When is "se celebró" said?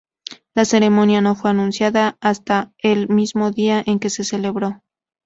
4.09-4.81